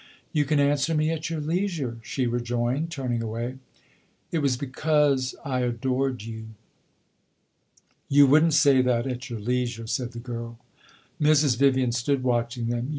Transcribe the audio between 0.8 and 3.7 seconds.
me at your leisure," she rejoined, turning away.